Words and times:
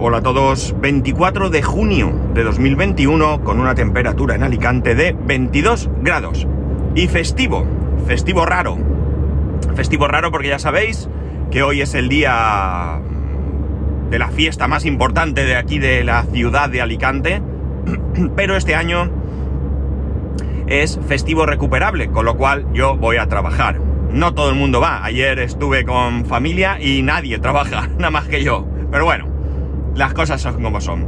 Hola 0.00 0.18
a 0.18 0.22
todos, 0.22 0.76
24 0.80 1.50
de 1.50 1.60
junio 1.60 2.12
de 2.32 2.44
2021 2.44 3.42
con 3.42 3.58
una 3.58 3.74
temperatura 3.74 4.36
en 4.36 4.44
Alicante 4.44 4.94
de 4.94 5.12
22 5.12 5.90
grados. 6.02 6.46
Y 6.94 7.08
festivo, 7.08 7.66
festivo 8.06 8.46
raro. 8.46 8.78
Festivo 9.74 10.06
raro 10.06 10.30
porque 10.30 10.50
ya 10.50 10.60
sabéis 10.60 11.08
que 11.50 11.64
hoy 11.64 11.80
es 11.80 11.94
el 11.94 12.08
día 12.08 13.00
de 14.08 14.18
la 14.20 14.28
fiesta 14.28 14.68
más 14.68 14.84
importante 14.84 15.44
de 15.44 15.56
aquí 15.56 15.80
de 15.80 16.04
la 16.04 16.22
ciudad 16.26 16.70
de 16.70 16.80
Alicante. 16.80 17.42
Pero 18.36 18.56
este 18.56 18.76
año 18.76 19.10
es 20.68 21.00
festivo 21.08 21.44
recuperable, 21.44 22.08
con 22.10 22.24
lo 22.24 22.36
cual 22.36 22.66
yo 22.72 22.96
voy 22.96 23.16
a 23.16 23.26
trabajar. 23.26 23.80
No 24.12 24.32
todo 24.32 24.50
el 24.50 24.54
mundo 24.54 24.80
va. 24.80 25.04
Ayer 25.04 25.40
estuve 25.40 25.84
con 25.84 26.24
familia 26.24 26.80
y 26.80 27.02
nadie 27.02 27.40
trabaja, 27.40 27.88
nada 27.98 28.12
más 28.12 28.28
que 28.28 28.44
yo. 28.44 28.64
Pero 28.92 29.04
bueno, 29.04 29.27
las 29.98 30.14
cosas 30.14 30.40
son 30.40 30.62
como 30.62 30.80
son. 30.80 31.06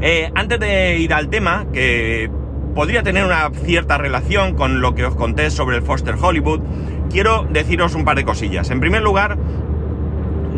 Eh, 0.00 0.30
antes 0.34 0.58
de 0.58 0.98
ir 0.98 1.14
al 1.14 1.28
tema, 1.28 1.66
que 1.72 2.28
podría 2.74 3.02
tener 3.02 3.24
una 3.24 3.50
cierta 3.50 3.96
relación 3.96 4.54
con 4.54 4.80
lo 4.80 4.94
que 4.94 5.04
os 5.04 5.14
conté 5.14 5.48
sobre 5.50 5.76
el 5.76 5.82
Foster 5.82 6.16
Hollywood, 6.20 6.60
quiero 7.08 7.46
deciros 7.48 7.94
un 7.94 8.04
par 8.04 8.16
de 8.16 8.24
cosillas. 8.24 8.70
En 8.70 8.80
primer 8.80 9.00
lugar, 9.00 9.38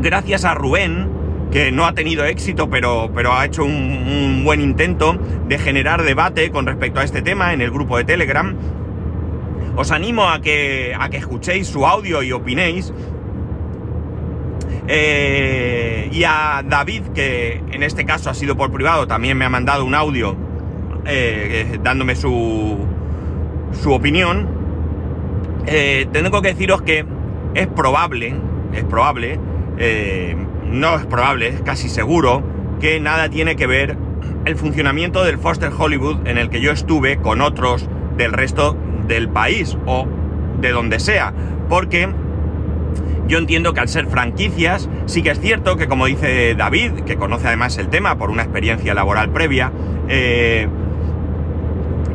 gracias 0.00 0.46
a 0.46 0.54
Rubén, 0.54 1.08
que 1.52 1.70
no 1.72 1.84
ha 1.84 1.92
tenido 1.92 2.24
éxito, 2.24 2.70
pero, 2.70 3.10
pero 3.14 3.34
ha 3.34 3.44
hecho 3.44 3.64
un, 3.64 4.42
buen 4.44 4.60
intento 4.60 5.18
de 5.46 5.58
generar 5.58 6.04
debate 6.04 6.50
con 6.50 6.66
respecto 6.66 7.00
a 7.00 7.04
este 7.04 7.20
tema 7.20 7.52
en 7.52 7.60
el 7.60 7.70
grupo 7.70 7.98
de 7.98 8.04
Telegram. 8.04 8.56
Os 9.76 9.90
animo 9.90 10.30
a 10.30 10.40
que, 10.40 10.94
a 10.98 11.10
que 11.10 11.18
escuchéis 11.18 11.66
su 11.66 11.86
audio 11.86 12.22
y 12.22 12.32
opinéis. 12.32 12.92
Eh, 14.88 15.45
y 16.16 16.24
a 16.24 16.64
David, 16.66 17.02
que 17.14 17.62
en 17.72 17.82
este 17.82 18.06
caso 18.06 18.30
ha 18.30 18.34
sido 18.34 18.56
por 18.56 18.72
privado, 18.72 19.06
también 19.06 19.36
me 19.36 19.44
ha 19.44 19.50
mandado 19.50 19.84
un 19.84 19.94
audio 19.94 20.34
eh, 21.04 21.78
dándome 21.82 22.16
su, 22.16 22.78
su 23.82 23.92
opinión. 23.92 24.48
Eh, 25.66 26.06
tengo 26.12 26.40
que 26.40 26.48
deciros 26.48 26.80
que 26.80 27.04
es 27.52 27.66
probable, 27.66 28.34
es 28.72 28.84
probable, 28.84 29.38
eh, 29.76 30.34
no 30.64 30.96
es 30.96 31.04
probable, 31.04 31.48
es 31.48 31.60
casi 31.60 31.90
seguro, 31.90 32.42
que 32.80 32.98
nada 32.98 33.28
tiene 33.28 33.54
que 33.56 33.66
ver 33.66 33.98
el 34.46 34.56
funcionamiento 34.56 35.22
del 35.22 35.36
Foster 35.36 35.70
Hollywood 35.76 36.26
en 36.26 36.38
el 36.38 36.48
que 36.48 36.62
yo 36.62 36.72
estuve 36.72 37.18
con 37.18 37.42
otros 37.42 37.90
del 38.16 38.32
resto 38.32 38.74
del 39.06 39.28
país 39.28 39.76
o 39.84 40.06
de 40.62 40.70
donde 40.70 40.98
sea. 40.98 41.34
Porque 41.68 42.08
yo 43.26 43.38
entiendo 43.38 43.74
que 43.74 43.80
al 43.80 43.88
ser 43.88 44.06
franquicias, 44.06 44.88
sí 45.06 45.22
que 45.22 45.30
es 45.30 45.40
cierto 45.40 45.76
que 45.76 45.88
como 45.88 46.06
dice 46.06 46.54
David, 46.54 46.92
que 47.06 47.16
conoce 47.16 47.48
además 47.48 47.78
el 47.78 47.88
tema 47.88 48.16
por 48.18 48.30
una 48.30 48.42
experiencia 48.42 48.94
laboral 48.94 49.30
previa, 49.30 49.72
eh, 50.08 50.68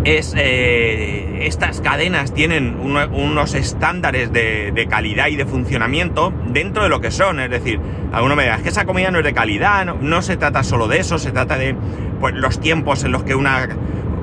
es 0.03 0.34
eh, 0.36 1.45
estas 1.45 1.81
cadenas 1.81 2.34
tienen 2.34 2.78
uno, 2.81 3.08
unos 3.12 3.53
estándares 3.53 4.31
de, 4.34 4.72
de, 4.73 4.88
calidad 4.88 5.28
y 5.28 5.36
de 5.36 5.45
funcionamiento 5.45 6.34
dentro 6.48 6.84
de 6.84 6.90
lo 6.90 7.02
que 7.02 7.12
son. 7.12 7.40
Es 7.40 7.50
decir, 7.50 7.80
alguno 8.12 8.36
me 8.36 8.44
dirá, 8.44 8.56
es 8.56 8.64
que 8.64 8.70
esa 8.70 8.86
comida 8.86 9.12
no 9.12 9.20
es 9.20 9.25
de 9.25 9.34
calidad, 9.34 9.86
no, 9.86 9.98
no 10.02 10.22
se 10.22 10.38
trata 10.38 10.64
solo 10.64 10.88
de 10.88 11.00
eso, 11.00 11.20
se 11.20 11.31
trata 11.31 11.58
de 11.58 11.75
pues, 12.20 12.34
los 12.36 12.59
tiempos 12.59 13.03
en 13.03 13.12
los 13.12 13.23
que 13.23 13.36
una 13.36 13.70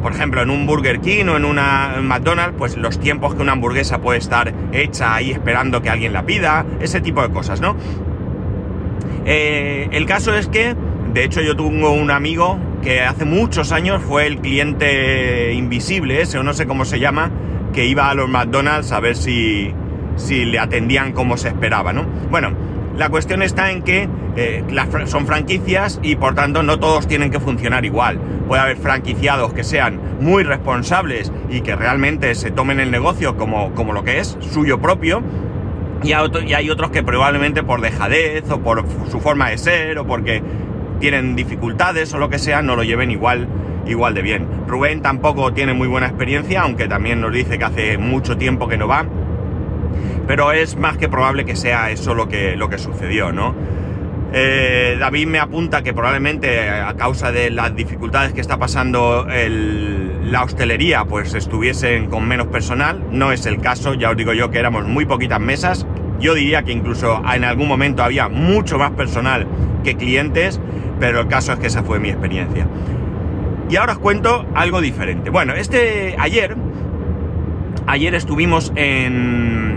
por 0.02 0.12
ejemplo, 0.12 0.42
en 0.42 0.50
un 0.50 0.66
Burger 0.66 1.00
King 1.00 1.27
o 1.27 1.36
en 1.36 1.44
una 1.44 1.96
McDonald's, 2.02 2.54
pues 2.56 2.77
los 2.77 2.98
tiempos 3.00 3.34
que 3.34 3.42
una 3.42 3.52
hamburguesa 3.52 3.98
puede 3.98 4.18
estar 4.18 4.52
hecha 4.72 5.14
ahí 5.14 5.30
esperando 5.30 5.82
que 5.82 5.90
alguien 5.90 6.12
la 6.12 6.24
pida, 6.24 6.64
ese 6.80 7.00
tipo 7.00 7.22
de 7.22 7.30
cosas, 7.30 7.60
¿no? 7.60 7.77
Eh, 9.24 9.88
el 9.92 10.06
caso 10.06 10.34
es 10.34 10.48
que, 10.48 10.74
de 11.12 11.24
hecho, 11.24 11.40
yo 11.40 11.56
tengo 11.56 11.92
un 11.92 12.10
amigo 12.10 12.58
que 12.82 13.02
hace 13.02 13.24
muchos 13.24 13.72
años 13.72 14.02
fue 14.02 14.27
el 14.27 14.38
cliente 14.38 15.52
invisible, 15.52 16.22
ese 16.22 16.38
o 16.38 16.42
no 16.42 16.55
sé 16.55 16.66
cómo 16.66 16.84
se 16.84 17.00
llama, 17.00 17.30
que 17.72 17.86
iba 17.86 18.08
a 18.08 18.14
los 18.14 18.28
McDonald's 18.28 18.92
a 18.92 19.00
ver 19.00 19.17
si, 19.17 19.73
si 20.17 20.44
le 20.44 20.58
atendían 20.58 21.12
como 21.12 21.36
se 21.36 21.48
esperaba, 21.48 21.92
¿no? 21.92 22.05
Bueno, 22.30 22.52
la 22.98 23.11
cuestión 23.11 23.42
está 23.42 23.70
en 23.70 23.83
que 23.83 24.09
eh, 24.35 24.64
son 25.07 25.25
franquicias 25.25 26.01
y 26.03 26.17
por 26.17 26.35
tanto 26.35 26.64
no 26.64 26.81
todos 26.81 27.07
tienen 27.07 27.31
que 27.31 27.39
funcionar 27.39 27.85
igual. 27.85 28.19
Puede 28.48 28.61
haber 28.61 28.77
franquiciados 28.77 29.53
que 29.53 29.63
sean 29.63 30.01
muy 30.20 30.42
responsables 30.42 31.33
y 31.48 31.61
que 31.61 31.77
realmente 31.77 32.35
se 32.35 32.51
tomen 32.51 32.81
el 32.81 32.91
negocio 32.91 33.36
como, 33.36 33.73
como 33.75 33.92
lo 33.92 34.03
que 34.03 34.19
es, 34.19 34.36
suyo 34.41 34.81
propio. 34.81 35.23
Y, 36.03 36.09
y 36.09 36.55
hay 36.55 36.70
otros 36.70 36.91
que 36.91 37.05
probablemente 37.05 37.63
por 37.63 37.81
dejadez 37.81 38.51
o 38.51 38.61
por 38.61 38.85
su 39.09 39.20
forma 39.20 39.51
de 39.51 39.59
ser 39.59 39.98
o 39.98 40.07
porque 40.07 40.42
tienen 40.98 41.36
dificultades 41.36 42.13
o 42.15 42.19
lo 42.19 42.29
que 42.29 42.41
sea, 42.41 42.63
no 42.63 42.75
lo 42.75 42.83
lleven 42.83 43.13
igual, 43.13 43.47
igual 43.86 44.15
de 44.15 44.23
bien. 44.23 44.45
Rubén 44.67 45.03
tampoco 45.03 45.53
tiene 45.53 45.73
muy 45.73 45.86
buena 45.86 46.09
experiencia, 46.09 46.63
aunque 46.63 46.89
también 46.89 47.20
nos 47.20 47.33
dice 47.33 47.59
que 47.59 47.65
hace 47.65 47.97
mucho 47.97 48.36
tiempo 48.36 48.67
que 48.67 48.77
no 48.77 48.89
va 48.89 49.07
pero 50.28 50.52
es 50.52 50.77
más 50.77 50.98
que 50.98 51.08
probable 51.08 51.46
que 51.46 51.56
sea 51.56 51.90
eso 51.90 52.14
lo 52.14 52.28
que, 52.28 52.55
lo 52.55 52.68
que 52.68 52.78
sucedió, 52.78 53.33
¿no? 53.33 53.55
Eh, 54.34 54.98
David 55.00 55.27
me 55.27 55.39
apunta 55.39 55.83
que 55.83 55.94
probablemente 55.94 56.68
a 56.68 56.94
causa 56.94 57.33
de 57.33 57.48
las 57.48 57.74
dificultades 57.74 58.34
que 58.34 58.42
está 58.42 58.58
pasando 58.58 59.27
la 59.27 60.44
hostelería, 60.44 61.06
pues 61.06 61.34
estuviesen 61.34 62.11
con 62.11 62.28
menos 62.28 62.48
personal. 62.48 63.02
No 63.11 63.33
es 63.33 63.46
el 63.46 63.58
caso, 63.58 63.94
ya 63.94 64.11
os 64.11 64.18
digo 64.18 64.34
yo 64.34 64.50
que 64.50 64.58
éramos 64.58 64.86
muy 64.86 65.06
poquitas 65.06 65.40
mesas. 65.40 65.86
Yo 66.20 66.34
diría 66.34 66.62
que 66.62 66.72
incluso 66.72 67.22
en 67.33 67.44
algún 67.44 67.67
momento 67.67 68.02
había 68.02 68.28
mucho 68.28 68.77
más 68.77 68.90
personal 68.90 69.46
que 69.83 69.96
clientes, 69.96 70.61
pero 71.00 71.20
el 71.20 71.28
caso 71.28 71.55
es 71.55 71.58
que 71.58 71.68
esa 71.68 71.83
fue 71.84 72.00
mi 72.00 72.11
experiencia. 72.11 72.67
Y 73.70 73.77
ahora 73.77 73.94
os 73.94 73.98
cuento 73.98 74.44
algo 74.55 74.83
diferente. 74.83 75.30
Bueno, 75.30 75.55
este 75.55 76.17
ayer, 76.18 76.55
ayer 77.86 78.14
estuvimos 78.14 78.72
en 78.77 79.67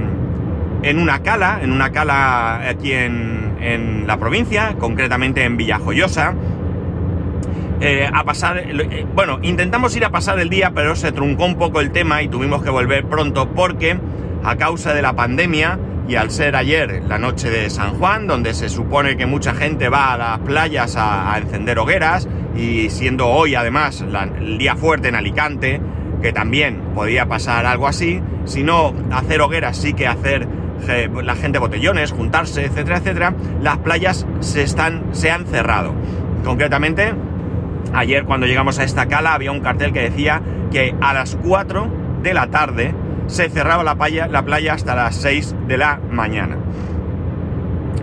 en 0.83 0.99
una 0.99 1.23
cala, 1.23 1.59
en 1.61 1.71
una 1.71 1.91
cala 1.91 2.67
aquí 2.67 2.93
en, 2.93 3.57
en 3.61 4.07
la 4.07 4.17
provincia, 4.17 4.75
concretamente 4.79 5.43
en 5.43 5.57
Villajoyosa. 5.57 6.33
Eh, 7.83 8.07
a 8.11 8.23
pasar, 8.23 8.59
eh, 8.59 9.07
bueno, 9.15 9.39
intentamos 9.41 9.95
ir 9.95 10.05
a 10.05 10.11
pasar 10.11 10.39
el 10.39 10.49
día, 10.49 10.71
pero 10.75 10.95
se 10.95 11.11
truncó 11.11 11.45
un 11.45 11.55
poco 11.55 11.79
el 11.81 11.91
tema 11.91 12.21
y 12.21 12.27
tuvimos 12.27 12.61
que 12.61 12.69
volver 12.69 13.05
pronto 13.05 13.49
porque 13.49 13.97
a 14.43 14.55
causa 14.55 14.93
de 14.93 15.01
la 15.01 15.13
pandemia 15.13 15.79
y 16.07 16.15
al 16.15 16.29
ser 16.29 16.55
ayer 16.55 17.01
la 17.07 17.17
noche 17.17 17.49
de 17.49 17.71
San 17.71 17.95
Juan, 17.95 18.27
donde 18.27 18.53
se 18.53 18.69
supone 18.69 19.17
que 19.17 19.25
mucha 19.25 19.55
gente 19.55 19.89
va 19.89 20.13
a 20.13 20.17
las 20.17 20.39
playas 20.39 20.95
a, 20.95 21.35
encender 21.39 21.79
hogueras 21.79 22.27
y 22.55 22.91
siendo 22.91 23.27
hoy 23.27 23.55
además 23.55 24.03
el 24.39 24.59
día 24.59 24.75
fuerte 24.75 25.07
en 25.07 25.15
Alicante, 25.15 25.81
que 26.21 26.31
también 26.33 26.81
podía 26.93 27.25
pasar 27.25 27.65
algo 27.65 27.87
así, 27.87 28.21
si 28.45 28.61
no 28.61 28.93
hacer 29.11 29.41
hogueras 29.41 29.75
sí 29.75 29.93
que 29.93 30.05
hacer 30.05 30.47
la 31.23 31.35
gente 31.35 31.59
botellones, 31.59 32.11
juntarse, 32.11 32.65
etcétera, 32.65 32.97
etcétera, 32.97 33.33
las 33.61 33.77
playas 33.79 34.25
se, 34.39 34.63
están, 34.63 35.03
se 35.11 35.31
han 35.31 35.45
cerrado. 35.45 35.93
Concretamente, 36.43 37.13
ayer 37.93 38.25
cuando 38.25 38.47
llegamos 38.47 38.79
a 38.79 38.83
esta 38.83 39.07
cala 39.07 39.33
había 39.33 39.51
un 39.51 39.61
cartel 39.61 39.93
que 39.93 40.01
decía 40.01 40.41
que 40.71 40.95
a 41.01 41.13
las 41.13 41.35
4 41.35 41.87
de 42.23 42.33
la 42.33 42.47
tarde 42.47 42.93
se 43.27 43.49
cerraba 43.49 43.83
la 43.83 43.95
playa, 43.95 44.27
la 44.27 44.43
playa 44.43 44.73
hasta 44.73 44.95
las 44.95 45.15
6 45.15 45.55
de 45.67 45.77
la 45.77 45.99
mañana. 46.11 46.57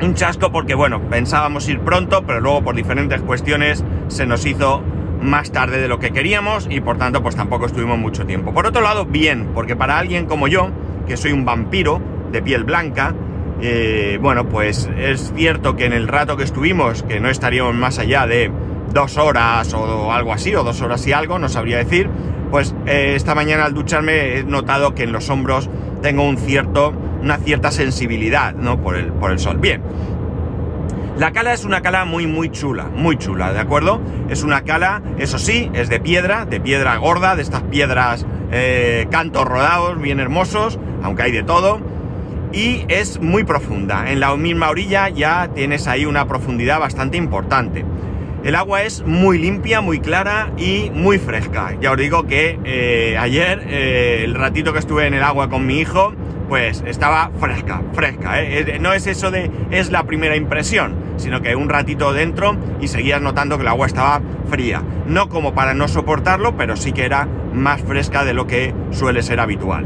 Un 0.00 0.14
chasco 0.14 0.52
porque, 0.52 0.74
bueno, 0.74 1.00
pensábamos 1.10 1.68
ir 1.68 1.80
pronto, 1.80 2.22
pero 2.24 2.40
luego 2.40 2.62
por 2.62 2.76
diferentes 2.76 3.20
cuestiones 3.22 3.84
se 4.06 4.26
nos 4.26 4.46
hizo 4.46 4.82
más 5.20 5.50
tarde 5.50 5.80
de 5.80 5.88
lo 5.88 5.98
que 5.98 6.12
queríamos 6.12 6.68
y 6.70 6.80
por 6.80 6.98
tanto 6.98 7.22
pues 7.22 7.34
tampoco 7.34 7.66
estuvimos 7.66 7.98
mucho 7.98 8.24
tiempo. 8.24 8.54
Por 8.54 8.66
otro 8.66 8.80
lado, 8.80 9.04
bien, 9.04 9.48
porque 9.54 9.74
para 9.74 9.98
alguien 9.98 10.26
como 10.26 10.46
yo, 10.46 10.70
que 11.06 11.16
soy 11.16 11.32
un 11.32 11.44
vampiro, 11.44 12.00
de 12.30 12.42
piel 12.42 12.64
blanca. 12.64 13.14
Eh, 13.60 14.18
bueno, 14.20 14.48
pues 14.48 14.88
es 14.96 15.32
cierto 15.34 15.74
que 15.74 15.86
en 15.86 15.92
el 15.92 16.06
rato 16.08 16.36
que 16.36 16.44
estuvimos, 16.44 17.02
que 17.02 17.20
no 17.20 17.28
estaríamos 17.28 17.74
más 17.74 17.98
allá 17.98 18.26
de 18.26 18.50
dos 18.92 19.16
horas 19.16 19.74
o 19.74 20.12
algo 20.12 20.32
así, 20.32 20.54
o 20.54 20.62
dos 20.62 20.80
horas 20.80 21.06
y 21.06 21.12
algo, 21.12 21.38
no 21.38 21.48
sabría 21.48 21.78
decir, 21.78 22.08
pues 22.50 22.74
eh, 22.86 23.12
esta 23.14 23.34
mañana 23.34 23.64
al 23.64 23.74
ducharme 23.74 24.38
he 24.38 24.44
notado 24.44 24.94
que 24.94 25.04
en 25.04 25.12
los 25.12 25.28
hombros 25.28 25.68
tengo 26.02 26.28
una 26.28 27.36
cierta 27.38 27.70
sensibilidad, 27.70 28.54
¿no? 28.54 28.80
Por 28.80 28.96
el, 28.96 29.12
por 29.12 29.32
el 29.32 29.38
sol. 29.38 29.58
Bien. 29.58 29.82
La 31.18 31.32
cala 31.32 31.52
es 31.52 31.64
una 31.64 31.80
cala 31.80 32.04
muy, 32.04 32.28
muy 32.28 32.48
chula, 32.50 32.84
muy 32.84 33.16
chula, 33.16 33.52
¿de 33.52 33.58
acuerdo? 33.58 34.00
Es 34.28 34.44
una 34.44 34.62
cala, 34.62 35.02
eso 35.18 35.40
sí, 35.40 35.68
es 35.74 35.88
de 35.88 35.98
piedra, 35.98 36.44
de 36.44 36.60
piedra 36.60 36.96
gorda, 36.96 37.34
de 37.34 37.42
estas 37.42 37.62
piedras 37.62 38.24
eh, 38.52 39.08
cantos 39.10 39.44
rodados, 39.44 40.00
bien 40.00 40.20
hermosos, 40.20 40.78
aunque 41.02 41.24
hay 41.24 41.32
de 41.32 41.42
todo 41.42 41.80
y 42.52 42.84
es 42.88 43.20
muy 43.20 43.44
profunda. 43.44 44.10
En 44.10 44.20
la 44.20 44.34
misma 44.36 44.70
orilla 44.70 45.08
ya 45.08 45.48
tienes 45.54 45.86
ahí 45.86 46.06
una 46.06 46.26
profundidad 46.26 46.80
bastante 46.80 47.16
importante. 47.16 47.84
El 48.44 48.54
agua 48.54 48.82
es 48.82 49.04
muy 49.04 49.36
limpia, 49.38 49.80
muy 49.80 49.98
clara 49.98 50.52
y 50.56 50.90
muy 50.94 51.18
fresca. 51.18 51.76
Ya 51.80 51.90
os 51.90 51.98
digo 51.98 52.26
que 52.26 52.58
eh, 52.64 53.16
ayer, 53.18 53.64
eh, 53.66 54.22
el 54.24 54.34
ratito 54.34 54.72
que 54.72 54.78
estuve 54.78 55.06
en 55.06 55.14
el 55.14 55.22
agua 55.24 55.50
con 55.50 55.66
mi 55.66 55.80
hijo, 55.80 56.14
pues 56.48 56.82
estaba 56.86 57.30
fresca, 57.38 57.82
fresca. 57.92 58.40
¿eh? 58.40 58.78
No 58.80 58.92
es 58.92 59.06
eso 59.06 59.30
de 59.30 59.50
es 59.70 59.90
la 59.90 60.04
primera 60.04 60.36
impresión, 60.36 60.94
sino 61.16 61.42
que 61.42 61.56
un 61.56 61.68
ratito 61.68 62.12
dentro 62.12 62.56
y 62.80 62.88
seguías 62.88 63.20
notando 63.20 63.56
que 63.56 63.62
el 63.62 63.68
agua 63.68 63.86
estaba 63.86 64.22
fría. 64.48 64.82
No 65.06 65.28
como 65.28 65.52
para 65.52 65.74
no 65.74 65.88
soportarlo, 65.88 66.56
pero 66.56 66.76
sí 66.76 66.92
que 66.92 67.04
era 67.04 67.28
más 67.52 67.82
fresca 67.82 68.24
de 68.24 68.34
lo 68.34 68.46
que 68.46 68.72
suele 68.92 69.22
ser 69.22 69.40
habitual. 69.40 69.84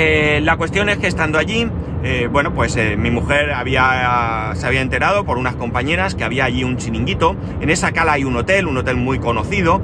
Eh, 0.00 0.40
la 0.44 0.56
cuestión 0.56 0.88
es 0.88 0.98
que 0.98 1.08
estando 1.08 1.40
allí, 1.40 1.66
eh, 2.04 2.28
bueno, 2.30 2.54
pues 2.54 2.76
eh, 2.76 2.96
mi 2.96 3.10
mujer 3.10 3.50
había, 3.50 4.52
se 4.54 4.64
había 4.64 4.80
enterado 4.80 5.24
por 5.24 5.38
unas 5.38 5.56
compañeras 5.56 6.14
que 6.14 6.22
había 6.22 6.44
allí 6.44 6.62
un 6.62 6.76
chiringuito. 6.76 7.34
En 7.60 7.68
esa 7.68 7.90
cala 7.90 8.12
hay 8.12 8.22
un 8.22 8.36
hotel, 8.36 8.68
un 8.68 8.76
hotel 8.76 8.94
muy 8.96 9.18
conocido. 9.18 9.82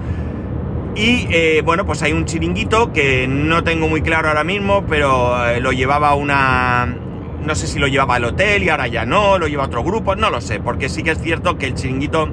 Y 0.94 1.60
bueno, 1.62 1.84
pues 1.84 2.04
hay 2.04 2.12
un 2.12 2.26
chiringuito 2.26 2.92
que 2.92 3.26
no 3.26 3.64
tengo 3.64 3.88
muy 3.88 4.02
claro 4.02 4.28
ahora 4.28 4.44
mismo, 4.44 4.84
pero 4.88 5.34
lo 5.58 5.72
llevaba 5.72 6.14
una... 6.14 6.96
No 7.44 7.56
sé 7.56 7.66
si 7.66 7.80
lo 7.80 7.88
llevaba 7.88 8.18
el 8.18 8.24
hotel 8.26 8.62
y 8.62 8.68
ahora 8.68 8.86
ya 8.86 9.04
no, 9.04 9.36
lo 9.36 9.48
lleva 9.48 9.64
otro 9.64 9.82
grupo, 9.82 10.14
no 10.14 10.30
lo 10.30 10.40
sé, 10.40 10.60
porque 10.60 10.88
sí 10.88 11.02
que 11.02 11.10
es 11.10 11.18
cierto 11.20 11.58
que 11.58 11.66
el 11.66 11.74
chiringuito 11.74 12.28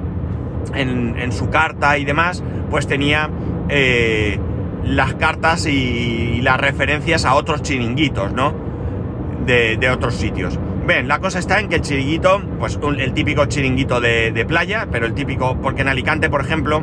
en, 0.72 1.32
su 1.32 1.50
carta 1.50 1.98
y 1.98 2.04
demás, 2.04 2.44
pues 2.70 2.86
tenía 2.86 3.28
las 4.84 5.14
cartas 5.14 5.66
y, 5.66 6.40
las 6.42 6.60
referencias 6.60 7.24
a 7.24 7.34
otros 7.34 7.62
chiringuitos, 7.62 8.32
¿no? 8.32 8.54
De, 9.46 9.90
otros 9.90 10.14
sitios. 10.14 10.58
Ven, 10.86 11.06
la 11.08 11.20
cosa 11.20 11.38
está 11.38 11.60
en 11.60 11.68
que 11.68 11.76
el 11.76 11.82
chiringuito, 11.82 12.42
pues 12.58 12.78
el 12.98 13.12
típico 13.12 13.46
chiringuito 13.46 14.00
de, 14.00 14.44
playa, 14.46 14.88
pero 14.90 15.06
el 15.06 15.14
típico, 15.14 15.56
porque 15.60 15.82
en 15.82 15.88
Alicante, 15.88 16.28
por 16.28 16.40
ejemplo, 16.40 16.82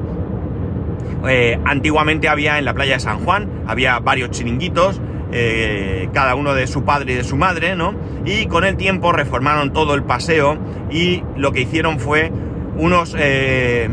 eh, 1.28 1.60
antiguamente 1.66 2.30
había 2.30 2.58
en 2.58 2.66
la 2.66 2.74
playa 2.74 2.94
de 2.94 3.00
San 3.02 3.20
Juan, 3.20 3.50
había 3.68 4.00
varios 4.00 4.32
chiringuitos, 4.32 5.02
eh, 5.32 6.10
cada 6.14 6.36
uno 6.36 6.54
de 6.54 6.68
su 6.68 6.84
padre 6.84 7.14
y 7.14 7.16
de 7.16 7.24
su 7.24 7.36
madre, 7.36 7.76
¿no? 7.76 7.94
Y 8.26 8.46
con 8.48 8.64
el 8.64 8.78
tiempo 8.78 9.12
reformaron 9.12 9.74
todo 9.74 9.94
el 9.94 10.04
paseo 10.04 10.58
y 10.90 11.24
lo 11.36 11.52
que 11.52 11.62
hicieron 11.62 12.00
fue 12.00 12.32
unos, 12.78 13.16
eh, 13.18 13.90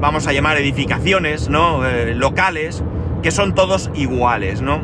vamos 0.00 0.26
a 0.26 0.32
llamar 0.32 0.58
edificaciones, 0.58 1.48
¿no? 1.48 1.82
locales 2.14 2.84
que 3.22 3.30
son 3.30 3.54
todos 3.54 3.90
iguales, 3.94 4.62
¿no? 4.62 4.80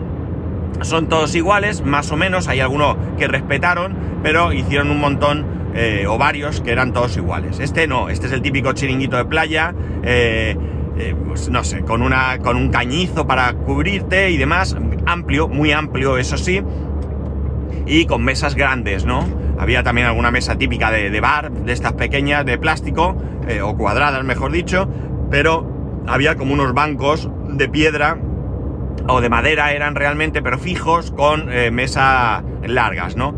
Son 0.83 1.09
todos 1.09 1.35
iguales, 1.35 1.85
más 1.85 2.11
o 2.11 2.17
menos, 2.17 2.49
hay 2.49 2.61
algunos 2.61 2.97
que 3.17 3.29
respetaron, 3.29 3.95
pero 4.23 4.53
hicieron 4.53 4.91
un 4.91 5.01
montón 5.01 5.47
eh, 5.75 6.07
o 6.09 6.19
varios 6.19 6.61
que 6.61 6.73
eran 6.73 6.93
todos 6.93 7.17
iguales. 7.17 7.61
Este 7.61 7.87
no, 7.87 8.09
este 8.09 8.27
es 8.27 8.33
el 8.33 8.43
típico 8.43 8.73
chiringuito 8.73 9.17
de 9.17 9.25
playa, 9.25 9.75
eh, 10.03 10.57
eh, 10.99 11.15
pues 11.27 11.49
no 11.49 11.65
sé, 11.65 11.81
con, 11.83 12.03
una, 12.03 12.39
con 12.39 12.57
un 12.57 12.71
cañizo 12.71 13.27
para 13.27 13.53
cubrirte 13.53 14.31
y 14.31 14.37
demás, 14.37 14.77
amplio, 15.07 15.49
muy 15.49 15.73
amplio, 15.73 16.19
eso 16.19 16.37
sí, 16.37 16.61
y 17.87 18.07
con 18.07 18.25
mesas 18.25 18.55
grandes, 18.55 19.05
¿no? 19.05 19.25
Había 19.59 19.83
también 19.83 20.09
alguna 20.09 20.31
mesa 20.31 20.57
típica 20.59 20.91
de, 20.91 21.11
de 21.11 21.21
bar, 21.21 21.53
de 21.53 21.73
estas 21.73 21.93
pequeñas, 21.93 22.45
de 22.45 22.59
plástico, 22.59 23.17
o 23.63 23.77
cuadradas, 23.77 24.25
mejor 24.25 24.53
dicho, 24.53 24.89
pero 25.31 26.03
había 26.07 26.37
como 26.37 26.55
unos 26.55 26.73
bancos 26.73 27.29
de 27.57 27.69
piedra 27.69 28.19
o 29.09 29.21
de 29.21 29.29
madera 29.29 29.73
eran 29.73 29.95
realmente, 29.95 30.43
pero 30.43 30.59
fijos 30.59 31.11
con 31.11 31.53
eh, 31.53 31.71
mesas 31.71 32.43
largas, 32.67 33.17
¿no? 33.17 33.35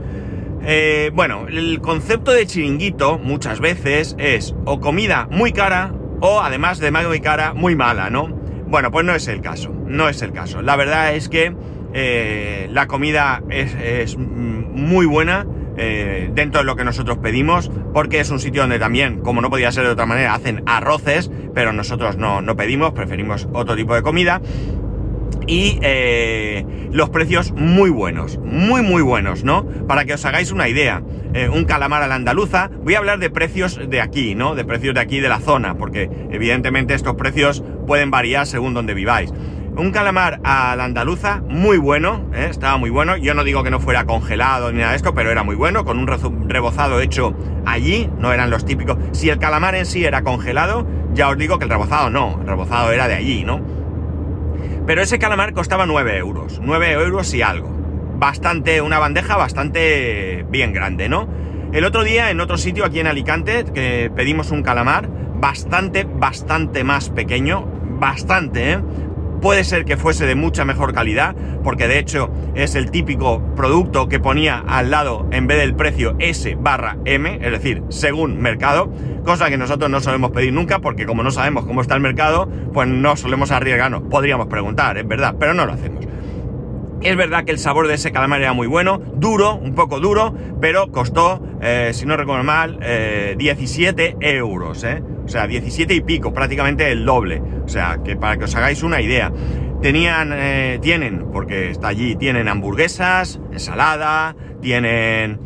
Eh, 0.64 1.10
bueno, 1.14 1.46
el 1.48 1.80
concepto 1.80 2.32
de 2.32 2.46
chiringuito 2.46 3.18
muchas 3.18 3.60
veces 3.60 4.16
es 4.18 4.54
o 4.64 4.80
comida 4.80 5.28
muy 5.30 5.52
cara 5.52 5.92
o 6.20 6.40
además 6.40 6.78
de 6.78 6.90
muy 6.90 7.20
cara, 7.20 7.54
muy 7.54 7.76
mala, 7.76 8.10
¿no? 8.10 8.28
Bueno, 8.66 8.90
pues 8.90 9.04
no 9.04 9.14
es 9.14 9.28
el 9.28 9.40
caso, 9.42 9.72
no 9.86 10.08
es 10.08 10.22
el 10.22 10.32
caso. 10.32 10.62
La 10.62 10.74
verdad 10.76 11.14
es 11.14 11.28
que 11.28 11.54
eh, 11.92 12.68
la 12.72 12.86
comida 12.86 13.42
es, 13.48 14.16
muy 14.16 15.06
buena 15.06 15.46
dentro 15.76 16.60
de 16.60 16.64
lo 16.64 16.74
que 16.76 16.84
nosotros 16.84 17.18
pedimos, 17.18 17.70
porque 17.92 18.20
es 18.20 18.30
un 18.30 18.40
sitio 18.40 18.62
donde 18.62 18.78
también, 18.78 19.20
como 19.20 19.40
no 19.40 19.50
podía 19.50 19.70
ser 19.72 19.84
de 19.84 19.90
otra 19.90 20.06
manera, 20.06 20.34
hacen 20.34 20.62
arroces, 20.66 21.30
pero 21.54 21.72
nosotros 21.72 22.16
no, 22.16 22.40
no 22.40 22.56
pedimos, 22.56 22.92
preferimos 22.92 23.48
otro 23.52 23.76
tipo 23.76 23.94
de 23.94 24.02
comida 24.02 24.40
y 25.46 25.78
eh, 25.82 26.64
los 26.92 27.10
precios 27.10 27.52
muy 27.52 27.90
buenos, 27.90 28.38
muy 28.38 28.82
muy 28.82 29.02
buenos, 29.02 29.44
¿no? 29.44 29.64
Para 29.86 30.04
que 30.04 30.14
os 30.14 30.24
hagáis 30.24 30.50
una 30.50 30.68
idea, 30.68 31.02
eh, 31.34 31.48
un 31.48 31.64
calamar 31.64 32.02
a 32.02 32.08
la 32.08 32.16
andaluza, 32.16 32.70
voy 32.82 32.94
a 32.94 32.98
hablar 32.98 33.18
de 33.18 33.30
precios 33.30 33.78
de 33.88 34.00
aquí, 34.00 34.34
¿no? 34.34 34.54
De 34.54 34.64
precios 34.64 34.94
de 34.94 35.00
aquí 35.00 35.20
de 35.20 35.28
la 35.28 35.38
zona, 35.38 35.76
porque 35.76 36.10
evidentemente 36.30 36.94
estos 36.94 37.14
precios 37.14 37.62
pueden 37.86 38.10
variar 38.10 38.46
según 38.46 38.74
donde 38.74 38.94
viváis. 38.94 39.32
Un 39.78 39.90
calamar 39.90 40.40
a 40.42 40.74
la 40.74 40.84
andaluza 40.84 41.42
muy 41.46 41.76
bueno, 41.76 42.30
¿eh? 42.32 42.46
estaba 42.48 42.78
muy 42.78 42.88
bueno. 42.88 43.18
Yo 43.18 43.34
no 43.34 43.44
digo 43.44 43.62
que 43.62 43.70
no 43.70 43.78
fuera 43.78 44.06
congelado 44.06 44.72
ni 44.72 44.78
nada 44.78 44.92
de 44.92 44.96
esto, 44.96 45.14
pero 45.14 45.30
era 45.30 45.42
muy 45.42 45.54
bueno, 45.54 45.84
con 45.84 45.98
un 45.98 46.06
rebozado 46.06 46.98
hecho 47.00 47.34
allí, 47.66 48.08
no 48.18 48.32
eran 48.32 48.48
los 48.48 48.64
típicos. 48.64 48.96
Si 49.12 49.28
el 49.28 49.38
calamar 49.38 49.74
en 49.74 49.84
sí 49.84 50.06
era 50.06 50.22
congelado, 50.22 50.86
ya 51.12 51.28
os 51.28 51.36
digo 51.36 51.58
que 51.58 51.64
el 51.64 51.70
rebozado 51.70 52.08
no, 52.08 52.38
el 52.40 52.46
rebozado 52.46 52.90
era 52.90 53.06
de 53.06 53.16
allí, 53.16 53.44
¿no? 53.44 53.60
Pero 54.86 55.02
ese 55.02 55.18
calamar 55.18 55.52
costaba 55.52 55.84
9 55.84 56.16
euros, 56.16 56.58
9 56.62 56.92
euros 56.92 57.34
y 57.34 57.42
algo. 57.42 57.68
Bastante, 58.18 58.80
una 58.80 58.98
bandeja 58.98 59.36
bastante 59.36 60.46
bien 60.48 60.72
grande, 60.72 61.10
¿no? 61.10 61.28
El 61.72 61.84
otro 61.84 62.02
día 62.02 62.30
en 62.30 62.40
otro 62.40 62.56
sitio 62.56 62.86
aquí 62.86 63.00
en 63.00 63.08
Alicante 63.08 63.66
que 63.74 64.10
pedimos 64.16 64.52
un 64.52 64.62
calamar 64.62 65.10
bastante, 65.38 66.04
bastante 66.04 66.82
más 66.82 67.10
pequeño, 67.10 67.66
bastante, 67.98 68.72
¿eh? 68.72 68.78
Puede 69.46 69.62
ser 69.62 69.84
que 69.84 69.96
fuese 69.96 70.26
de 70.26 70.34
mucha 70.34 70.64
mejor 70.64 70.92
calidad, 70.92 71.36
porque 71.62 71.86
de 71.86 72.00
hecho 72.00 72.32
es 72.56 72.74
el 72.74 72.90
típico 72.90 73.40
producto 73.54 74.08
que 74.08 74.18
ponía 74.18 74.58
al 74.66 74.90
lado 74.90 75.28
en 75.30 75.46
vez 75.46 75.58
del 75.58 75.76
precio 75.76 76.16
S 76.18 76.56
barra 76.60 76.96
M, 77.04 77.38
es 77.40 77.52
decir, 77.52 77.84
según 77.88 78.40
mercado, 78.40 78.90
cosa 79.24 79.48
que 79.48 79.56
nosotros 79.56 79.88
no 79.88 80.00
solemos 80.00 80.32
pedir 80.32 80.52
nunca, 80.52 80.80
porque 80.80 81.06
como 81.06 81.22
no 81.22 81.30
sabemos 81.30 81.64
cómo 81.64 81.80
está 81.80 81.94
el 81.94 82.00
mercado, 82.00 82.48
pues 82.72 82.88
no 82.88 83.14
solemos 83.14 83.52
arriesgarnos. 83.52 84.02
Podríamos 84.10 84.48
preguntar, 84.48 84.98
es 84.98 85.06
verdad, 85.06 85.36
pero 85.38 85.54
no 85.54 85.64
lo 85.64 85.74
hacemos. 85.74 86.04
Es 87.06 87.16
verdad 87.16 87.44
que 87.44 87.52
el 87.52 87.60
sabor 87.60 87.86
de 87.86 87.94
ese 87.94 88.10
calamar 88.10 88.40
era 88.40 88.52
muy 88.52 88.66
bueno, 88.66 88.98
duro, 88.98 89.54
un 89.54 89.76
poco 89.76 90.00
duro, 90.00 90.34
pero 90.60 90.90
costó, 90.90 91.40
eh, 91.62 91.92
si 91.94 92.04
no 92.04 92.16
recuerdo 92.16 92.42
mal, 92.42 92.80
17 93.38 94.04
eh, 94.04 94.16
euros, 94.20 94.82
¿eh? 94.82 95.04
O 95.24 95.28
sea, 95.28 95.46
17 95.46 95.94
y 95.94 96.00
pico, 96.00 96.34
prácticamente 96.34 96.90
el 96.90 97.04
doble. 97.04 97.40
O 97.64 97.68
sea, 97.68 98.00
que 98.04 98.16
para 98.16 98.38
que 98.38 98.44
os 98.46 98.56
hagáis 98.56 98.82
una 98.82 99.00
idea. 99.00 99.32
Tenían, 99.80 100.32
eh, 100.34 100.80
tienen, 100.82 101.30
porque 101.32 101.70
está 101.70 101.88
allí, 101.88 102.16
tienen 102.16 102.48
hamburguesas, 102.48 103.38
ensalada, 103.52 104.34
tienen 104.60 105.38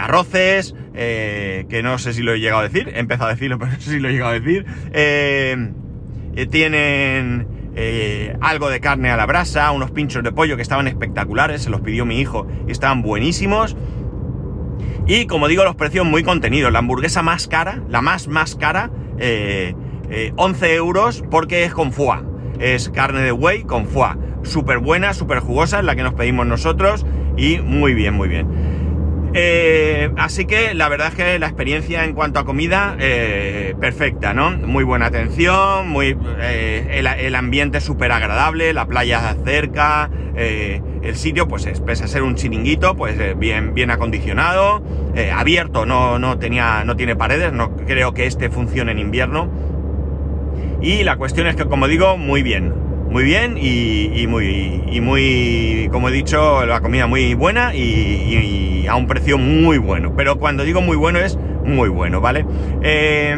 arroces, 0.00 0.74
que 0.94 1.80
no 1.82 1.98
sé 1.98 2.14
si 2.14 2.22
lo 2.22 2.32
he 2.32 2.40
llegado 2.40 2.60
a 2.60 2.64
decir, 2.64 2.90
he 2.94 2.98
empezado 2.98 3.28
a 3.28 3.34
decirlo, 3.34 3.58
pero 3.60 3.72
no 3.72 3.78
sé 3.78 3.90
si 3.90 4.00
lo 4.00 4.08
he 4.08 4.12
llegado 4.12 4.30
a 4.30 4.40
decir. 4.40 4.64
tienen 6.50 7.53
eh, 7.76 8.36
algo 8.40 8.70
de 8.70 8.80
carne 8.80 9.10
a 9.10 9.16
la 9.16 9.26
brasa, 9.26 9.70
unos 9.72 9.90
pinchos 9.90 10.22
de 10.22 10.32
pollo 10.32 10.56
que 10.56 10.62
estaban 10.62 10.86
espectaculares, 10.86 11.62
se 11.62 11.70
los 11.70 11.80
pidió 11.80 12.04
mi 12.06 12.20
hijo 12.20 12.46
y 12.66 12.72
estaban 12.72 13.02
buenísimos. 13.02 13.76
Y 15.06 15.26
como 15.26 15.48
digo, 15.48 15.64
los 15.64 15.74
precios 15.74 16.06
muy 16.06 16.22
contenidos. 16.22 16.72
La 16.72 16.78
hamburguesa 16.78 17.22
más 17.22 17.46
cara, 17.46 17.82
la 17.88 18.00
más 18.00 18.28
más 18.28 18.54
cara, 18.54 18.90
11 19.14 19.18
eh, 19.18 19.74
eh, 20.10 20.74
euros 20.74 21.22
porque 21.30 21.64
es 21.64 21.74
con 21.74 21.92
foie. 21.92 22.22
Es 22.58 22.88
carne 22.88 23.20
de 23.20 23.32
buey 23.32 23.64
con 23.64 23.86
foie. 23.86 24.16
Súper 24.42 24.78
buena, 24.78 25.12
súper 25.12 25.40
jugosa, 25.40 25.80
es 25.80 25.84
la 25.84 25.96
que 25.96 26.02
nos 26.02 26.14
pedimos 26.14 26.46
nosotros 26.46 27.04
y 27.36 27.58
muy 27.58 27.94
bien, 27.94 28.14
muy 28.14 28.28
bien. 28.28 28.83
Eh, 29.36 30.10
así 30.16 30.44
que 30.44 30.74
la 30.74 30.88
verdad 30.88 31.08
es 31.08 31.14
que 31.16 31.38
la 31.40 31.46
experiencia 31.46 32.04
en 32.04 32.14
cuanto 32.14 32.38
a 32.38 32.44
comida, 32.44 32.96
eh, 33.00 33.74
perfecta, 33.80 34.32
¿no? 34.32 34.52
Muy 34.52 34.84
buena 34.84 35.06
atención, 35.06 35.88
muy, 35.88 36.16
eh, 36.40 37.02
el, 37.18 37.34
ambiente 37.34 37.80
súper 37.80 38.12
agradable, 38.12 38.72
la 38.72 38.86
playa 38.86 39.36
cerca, 39.44 40.08
el 40.36 41.16
sitio, 41.16 41.48
pues 41.48 41.66
pese 41.80 42.04
a 42.04 42.06
ser 42.06 42.22
un 42.22 42.36
chiringuito, 42.36 42.96
pues 42.96 43.16
bien, 43.36 43.74
bien 43.74 43.90
acondicionado, 43.90 44.82
abierto, 45.32 45.84
no, 45.84 46.18
no, 46.18 46.38
tenía, 46.38 46.84
no 46.84 46.96
tiene 46.96 47.16
paredes, 47.16 47.52
no 47.52 47.76
creo 47.76 48.14
que 48.14 48.26
este 48.26 48.50
funcione 48.50 48.92
en 48.92 49.00
invierno. 49.00 49.50
Y 50.80 51.02
la 51.02 51.16
cuestión 51.16 51.46
es 51.48 51.56
que, 51.56 51.64
como 51.64 51.88
digo, 51.88 52.16
muy 52.16 52.42
bien, 52.42 52.72
muy 53.14 53.22
bien 53.22 53.56
y, 53.56 54.26
muy, 54.26 54.82
y 54.90 55.00
muy, 55.00 55.88
como 55.92 56.08
he 56.08 56.12
dicho, 56.12 56.66
la 56.66 56.80
comida 56.80 57.06
muy 57.06 57.34
buena 57.34 57.72
y, 57.72 58.73
a 58.86 58.96
un 58.96 59.06
precio 59.06 59.38
muy 59.38 59.78
bueno. 59.78 60.14
Pero 60.16 60.38
cuando 60.38 60.64
digo 60.64 60.80
muy 60.80 60.96
bueno 60.96 61.18
es 61.18 61.38
muy 61.64 61.88
bueno, 61.88 62.20
¿vale? 62.20 62.44
Eh, 62.82 63.36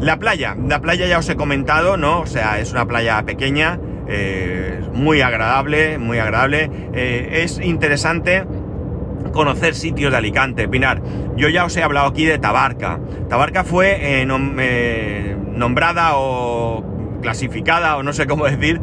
la 0.00 0.18
playa, 0.18 0.56
la 0.68 0.80
playa 0.80 1.06
ya 1.06 1.18
os 1.18 1.28
he 1.28 1.36
comentado, 1.36 1.96
¿no? 1.96 2.20
O 2.20 2.26
sea, 2.26 2.58
es 2.58 2.72
una 2.72 2.86
playa 2.86 3.22
pequeña, 3.22 3.78
eh, 4.08 4.80
muy 4.92 5.20
agradable, 5.20 5.98
muy 5.98 6.18
agradable. 6.18 6.70
Eh, 6.92 7.42
es 7.44 7.58
interesante 7.60 8.44
conocer 9.32 9.74
sitios 9.74 10.12
de 10.12 10.18
Alicante. 10.18 10.68
Pinar, 10.68 11.00
yo 11.36 11.48
ya 11.48 11.64
os 11.64 11.76
he 11.76 11.82
hablado 11.82 12.08
aquí 12.08 12.24
de 12.24 12.38
Tabarca. 12.38 12.98
Tabarca 13.28 13.64
fue 13.64 14.26
nombrada 14.26 16.16
o 16.16 17.18
clasificada, 17.22 17.96
o 17.96 18.02
no 18.02 18.12
sé 18.12 18.26
cómo 18.26 18.44
decir, 18.44 18.80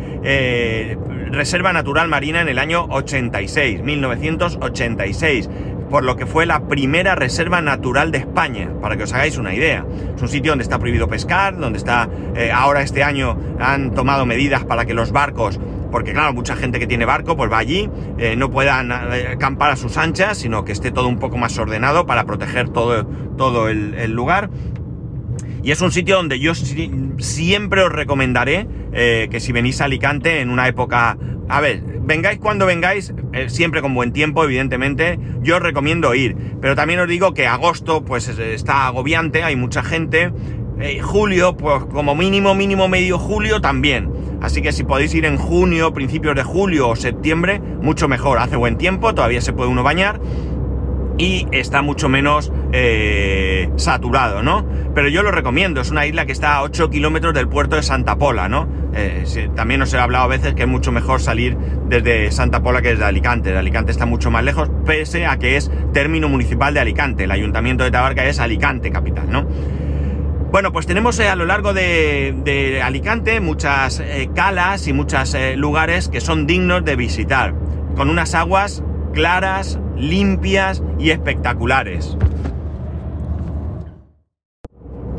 Reserva 1.32 1.74
Natural 1.74 2.08
Marina 2.08 2.42
en 2.42 2.48
el 2.48 2.58
año 2.58 2.86
86, 2.90 3.84
1986 3.84 5.50
por 5.90 6.04
lo 6.04 6.16
que 6.16 6.26
fue 6.26 6.46
la 6.46 6.68
primera 6.68 7.16
reserva 7.16 7.62
natural 7.62 8.12
de 8.12 8.20
España, 8.20 8.70
para 8.82 8.96
que 8.96 9.04
os 9.04 9.14
hagáis 9.14 9.38
una 9.38 9.54
idea. 9.54 9.86
Es 10.16 10.22
un 10.22 10.28
sitio 10.28 10.52
donde 10.52 10.64
está 10.64 10.80
prohibido 10.80 11.08
pescar, 11.08 11.58
donde 11.58 11.78
está, 11.78 12.10
eh, 12.36 12.52
ahora 12.52 12.82
este 12.82 13.04
año 13.04 13.38
han 13.60 13.94
tomado 13.94 14.26
medidas 14.26 14.64
para 14.64 14.86
que 14.86 14.94
los 14.94 15.12
barcos, 15.12 15.60
porque 15.92 16.14
claro, 16.14 16.34
mucha 16.34 16.56
gente 16.56 16.80
que 16.80 16.88
tiene 16.88 17.06
barco, 17.06 17.36
pues 17.36 17.52
va 17.52 17.58
allí, 17.58 17.90
eh, 18.18 18.36
no 18.36 18.52
puedan 18.52 18.92
eh, 18.92 19.30
acampar 19.34 19.72
a 19.72 19.76
sus 19.76 19.98
anchas, 19.98 20.38
sino 20.38 20.64
que 20.64 20.72
esté 20.72 20.92
todo 20.92 21.08
un 21.08 21.18
poco 21.18 21.38
más 21.38 21.58
ordenado 21.58 22.06
para 22.06 22.26
proteger 22.26 22.70
todo, 22.70 23.06
todo 23.38 23.70
el, 23.70 24.12
lugar. 24.12 24.50
Y 25.64 25.72
es 25.72 25.82
un 25.82 25.92
sitio 25.92 26.16
donde 26.16 26.40
yo 26.40 26.54
siempre 26.56 27.82
os 27.84 27.92
recomendaré 27.92 28.68
que 28.92 29.40
si 29.40 29.52
venís 29.52 29.82
a 29.82 29.86
Alicante 29.86 30.40
en 30.42 30.50
una 30.50 30.68
época... 30.68 31.18
A 31.50 31.62
ver, 31.62 31.99
vengáis 32.10 32.40
cuando 32.40 32.66
vengáis, 32.66 33.14
eh, 33.34 33.50
siempre 33.50 33.82
con 33.82 33.94
buen 33.94 34.12
tiempo, 34.12 34.44
evidentemente, 34.44 35.20
yo 35.44 35.58
os 35.58 35.62
recomiendo 35.62 36.16
ir. 36.16 36.36
Pero 36.60 36.76
también 36.76 37.00
os 37.00 37.08
digo 37.08 37.36
que 37.36 37.46
agosto, 37.46 38.04
pues 38.04 38.28
está 38.28 38.88
agobiante, 38.88 39.44
hay 39.44 39.56
mucha 39.56 39.84
gente. 39.84 40.34
Eh, 40.80 41.00
julio, 41.02 41.56
pues 41.56 41.84
como 41.86 42.16
mínimo, 42.16 42.56
mínimo 42.56 42.88
medio 42.88 43.20
julio 43.20 43.62
también. 43.62 44.12
Así 44.42 44.62
que 44.62 44.72
si 44.72 44.84
podéis 44.84 45.14
ir 45.14 45.26
en 45.26 45.38
junio, 45.38 45.94
principios 45.94 46.36
de 46.36 46.44
julio 46.44 46.90
o 46.90 46.96
septiembre, 46.96 47.60
mucho 47.60 48.08
mejor. 48.08 48.40
Hace 48.40 48.56
buen 48.56 48.78
tiempo, 48.78 49.14
todavía 49.14 49.42
se 49.42 49.54
puede 49.54 49.70
uno 49.70 49.84
bañar 49.84 50.20
y 51.20 51.46
está 51.52 51.82
mucho 51.82 52.10
menos 52.10 52.52
eh, 52.72 53.70
saturado, 53.76 54.42
¿no? 54.42 54.66
Pero 54.96 55.10
yo 55.10 55.22
lo 55.22 55.32
recomiendo, 55.32 55.82
es 55.82 55.92
una 55.92 56.06
isla 56.06 56.26
que 56.26 56.32
está 56.32 56.56
a 56.56 56.64
8 56.64 56.90
kilómetros 56.90 57.34
del 57.34 57.48
puerto 57.48 57.76
de 57.76 57.84
Santa 57.84 58.18
Pola, 58.18 58.48
¿no? 58.48 58.68
Eh, 58.96 59.26
también 59.54 59.82
os 59.82 59.94
he 59.94 60.00
hablado 60.00 60.24
a 60.24 60.28
veces 60.28 60.56
que 60.56 60.64
es 60.64 60.68
mucho 60.68 60.92
mejor 60.94 61.20
salir 61.20 61.58
desde 61.88 62.32
Santa 62.32 62.64
Pola 62.64 62.82
que 62.82 62.92
desde 62.92 63.04
Alicante. 63.04 63.52
De 63.52 63.58
Alicante 63.58 63.92
está 63.92 64.06
mucho 64.06 64.32
más 64.32 64.44
lejos, 64.46 64.72
pese 64.86 65.26
a 65.26 65.38
que 65.38 65.58
es 65.58 65.70
término 65.94 66.30
municipal 66.30 66.74
de 66.74 66.80
Alicante. 66.80 67.26
El 67.26 67.32
ayuntamiento 67.32 67.84
de 67.84 67.92
Tabarca 67.92 68.26
es 68.26 68.40
Alicante 68.40 68.90
capital, 68.90 69.30
¿no? 69.30 69.46
Bueno, 70.52 70.72
pues 70.72 70.88
tenemos 70.88 71.20
eh, 71.20 71.28
a 71.28 71.36
lo 71.36 71.46
largo 71.46 71.74
de, 71.74 72.82
Alicante 72.82 73.42
muchas 73.42 74.02
calas 74.34 74.88
y 74.88 74.94
muchos 74.94 75.36
lugares 75.58 76.08
que 76.08 76.22
son 76.22 76.48
dignos 76.48 76.86
de 76.86 76.96
visitar, 76.96 77.54
con 77.96 78.10
unas 78.10 78.34
aguas 78.36 78.84
claras, 79.14 79.80
limpias 80.00 80.82
y 80.98 81.12
espectaculares. 81.12 82.18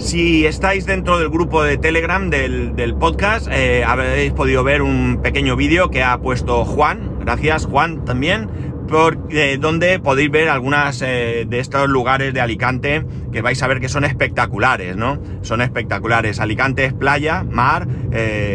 Si 0.00 0.46
estáis 0.46 0.86
dentro 0.86 1.18
del 1.18 1.28
grupo 1.28 1.62
de 1.62 1.76
Telegram 1.76 2.30
del, 2.30 2.94
podcast, 2.98 3.48
eh, 3.52 3.84
habréis 3.86 4.32
podido 4.32 4.64
ver 4.64 4.80
un 4.80 5.20
pequeño 5.22 5.56
vídeo 5.56 5.90
que 5.90 6.02
ha 6.02 6.18
puesto 6.18 6.64
Juan, 6.64 7.18
gracias 7.20 7.66
Juan 7.66 8.04
también, 8.06 8.48
por, 8.90 9.28
eh, 9.30 9.56
donde 9.58 9.98
podéis 10.00 10.30
ver 10.30 10.48
algunas 10.48 11.00
eh, 11.00 11.46
de 11.48 11.60
estos 11.60 11.88
lugares 11.88 12.34
de 12.34 12.40
Alicante 12.40 13.06
que 13.32 13.40
vais 13.40 13.62
a 13.62 13.66
ver 13.68 13.80
que 13.80 13.88
son 13.88 14.04
espectaculares, 14.04 14.96
¿no? 14.96 15.18
Son 15.42 15.62
espectaculares. 15.62 16.40
Alicante 16.40 16.84
es 16.84 16.92
playa, 16.92 17.44
mar, 17.44 17.86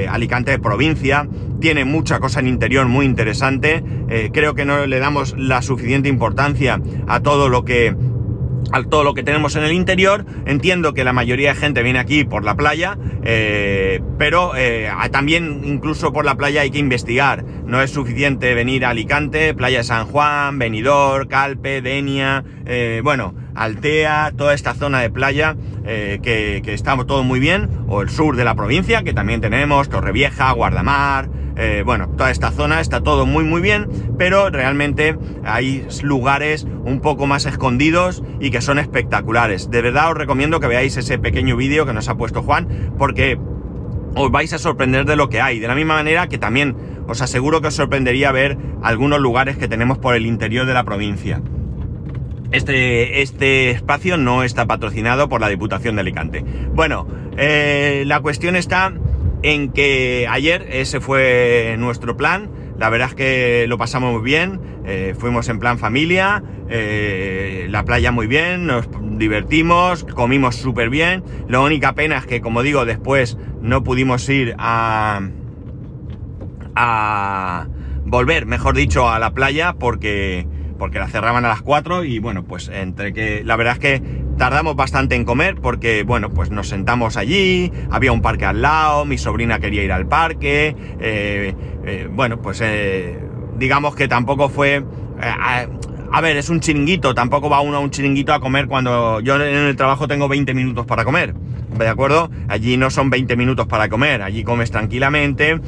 Alicante 0.09 0.53
es 0.53 0.59
provincia, 0.59 1.27
tiene 1.59 1.85
mucha 1.85 2.19
cosa 2.19 2.41
en 2.41 2.47
interior 2.47 2.85
muy 2.87 3.05
interesante. 3.05 3.83
creo 4.33 4.53
que 4.53 4.65
no 4.65 4.85
le 4.85 4.99
damos 4.99 5.33
la 5.37 5.61
suficiente 5.61 6.09
importancia 6.09 6.81
a 7.07 7.21
todo 7.21 7.47
lo 7.47 7.63
que 7.63 7.95
a 8.71 8.83
todo 8.83 9.03
lo 9.03 9.13
que 9.13 9.23
tenemos 9.23 9.55
en 9.55 9.63
el 9.63 9.71
interior. 9.71 10.25
Entiendo 10.45 10.93
que 10.93 11.03
la 11.03 11.13
mayoría 11.13 11.53
de 11.53 11.59
gente 11.59 11.83
viene 11.83 11.99
aquí 11.99 12.23
por 12.23 12.43
la 12.43 12.55
playa, 12.55 12.97
eh, 13.23 14.01
pero 14.17 14.53
eh, 14.55 14.89
también 15.11 15.61
incluso 15.63 16.13
por 16.13 16.25
la 16.25 16.35
playa 16.35 16.61
hay 16.61 16.71
que 16.71 16.79
investigar. 16.79 17.43
No 17.43 17.81
es 17.81 17.91
suficiente 17.91 18.53
venir 18.53 18.85
a 18.85 18.89
Alicante, 18.89 19.53
Playa 19.53 19.79
de 19.79 19.83
San 19.83 20.05
Juan, 20.07 20.59
Benidorm, 20.59 21.27
Calpe, 21.27 21.81
Denia, 21.81 22.43
eh, 22.65 23.01
bueno, 23.03 23.33
Altea, 23.55 24.33
toda 24.37 24.53
esta 24.53 24.73
zona 24.73 25.01
de 25.01 25.09
playa 25.09 25.55
que, 25.85 26.61
que 26.63 26.73
está 26.73 26.97
todo 27.05 27.23
muy 27.23 27.39
bien, 27.39 27.69
o 27.87 28.01
el 28.01 28.09
sur 28.09 28.35
de 28.35 28.43
la 28.43 28.55
provincia, 28.55 29.03
que 29.03 29.13
también 29.13 29.39
tenemos, 29.39 29.87
Torrevieja, 29.87 30.51
Guardamar, 30.51 31.29
eh, 31.57 31.83
bueno, 31.85 32.09
toda 32.17 32.31
esta 32.31 32.51
zona 32.51 32.81
está 32.81 33.01
todo 33.01 33.25
muy 33.25 33.43
muy 33.43 33.61
bien, 33.61 33.87
pero 34.17 34.49
realmente 34.49 35.17
hay 35.45 35.87
lugares 36.03 36.67
un 36.85 36.99
poco 36.99 37.27
más 37.27 37.45
escondidos 37.45 38.23
y 38.39 38.51
que 38.51 38.61
son 38.61 38.79
espectaculares. 38.79 39.69
De 39.69 39.81
verdad 39.81 40.11
os 40.11 40.17
recomiendo 40.17 40.59
que 40.59 40.67
veáis 40.67 40.97
ese 40.97 41.17
pequeño 41.17 41.55
vídeo 41.55 41.85
que 41.85 41.93
nos 41.93 42.09
ha 42.09 42.15
puesto 42.15 42.41
Juan, 42.41 42.93
porque 42.97 43.39
os 44.15 44.31
vais 44.31 44.51
a 44.53 44.57
sorprender 44.57 45.05
de 45.05 45.15
lo 45.15 45.29
que 45.29 45.41
hay. 45.41 45.59
De 45.59 45.67
la 45.67 45.75
misma 45.75 45.95
manera 45.95 46.27
que 46.27 46.37
también 46.37 46.75
os 47.07 47.21
aseguro 47.21 47.61
que 47.61 47.67
os 47.67 47.75
sorprendería 47.75 48.31
ver 48.31 48.57
algunos 48.81 49.19
lugares 49.19 49.57
que 49.57 49.67
tenemos 49.67 49.97
por 49.97 50.15
el 50.15 50.25
interior 50.25 50.65
de 50.65 50.73
la 50.73 50.83
provincia. 50.83 51.41
Este, 52.51 53.21
este 53.21 53.71
espacio 53.71 54.17
no 54.17 54.43
está 54.43 54.65
patrocinado 54.65 55.27
por 55.27 55.41
la 55.41 55.49
Diputación 55.49 55.95
de 55.95 56.01
Alicante. 56.01 56.45
Bueno, 56.73 57.07
eh, 57.37 58.03
la 58.05 58.21
cuestión 58.21 58.55
está 58.55 58.93
en 59.45 59.71
que 59.71 60.25
ayer 60.27 60.65
ese 60.71 60.99
fue 60.99 61.75
nuestro 61.77 62.17
plan. 62.17 62.49
La 62.79 62.89
verdad 62.89 63.09
es 63.09 63.13
que 63.15 63.65
lo 63.67 63.77
pasamos 63.77 64.11
muy 64.11 64.23
bien, 64.23 64.59
eh, 64.85 65.13
fuimos 65.17 65.47
en 65.49 65.59
plan 65.59 65.77
familia, 65.77 66.43
eh, 66.67 67.67
la 67.69 67.85
playa 67.85 68.11
muy 68.11 68.25
bien, 68.25 68.65
nos 68.65 68.89
divertimos, 69.19 70.03
comimos 70.03 70.55
súper 70.55 70.89
bien. 70.89 71.23
La 71.47 71.59
única 71.59 71.93
pena 71.93 72.17
es 72.17 72.25
que, 72.25 72.41
como 72.41 72.63
digo, 72.63 72.85
después 72.85 73.37
no 73.61 73.83
pudimos 73.83 74.27
ir 74.29 74.55
a, 74.57 75.21
a 76.75 77.67
volver, 78.03 78.47
mejor 78.47 78.75
dicho, 78.75 79.07
a 79.07 79.19
la 79.19 79.31
playa 79.35 79.75
porque, 79.79 80.47
porque 80.77 80.99
la 80.99 81.07
cerraban 81.07 81.45
a 81.45 81.49
las 81.49 81.61
4 81.61 82.03
y 82.03 82.19
bueno, 82.19 82.43
pues 82.43 82.69
entre 82.69 83.13
que 83.13 83.43
la 83.43 83.55
verdad 83.55 83.73
es 83.73 83.79
que 83.79 84.25
Tardamos 84.37 84.75
bastante 84.75 85.15
en 85.15 85.23
comer 85.23 85.55
porque, 85.61 86.03
bueno, 86.03 86.29
pues 86.29 86.51
nos 86.51 86.67
sentamos 86.67 87.15
allí, 87.15 87.71
había 87.89 88.11
un 88.11 88.21
parque 88.21 88.43
al 88.43 88.61
lado, 88.61 89.05
mi 89.05 89.17
sobrina 89.17 89.59
quería 89.59 89.81
ir 89.81 89.93
al 89.93 90.07
parque, 90.07 90.75
eh, 90.99 91.55
eh, 91.85 92.09
bueno, 92.11 92.41
pues 92.41 92.59
eh, 92.61 93.17
digamos 93.57 93.95
que 93.95 94.07
tampoco 94.07 94.49
fue... 94.49 94.83
A, 96.11 96.21
ver, 96.21 96.37
es 96.37 96.49
un 96.49 96.59
chiringuito, 96.59 97.15
tampoco 97.15 97.49
va 97.49 97.61
uno 97.61 97.77
a 97.77 97.79
un 97.79 97.91
chiringuito 97.91 98.33
a 98.33 98.39
comer 98.39 98.67
cuando 98.67 99.19
yo 99.21 99.35
en 99.35 99.67
el 99.67 99.75
trabajo 99.75 100.07
tengo 100.07 100.27
20 100.27 100.53
minutos 100.53 100.85
para 100.85 101.03
comer, 101.03 101.33
¿de 101.33 101.87
acuerdo? 101.87 102.29
Allí 102.47 102.77
no 102.77 102.89
son 102.89 103.09
20 103.09 103.35
minutos 103.35 103.67
para 103.67 103.89
comer, 103.89 104.21
allí 104.21 104.43
comes 104.43 104.71
tranquilamente 104.71 105.59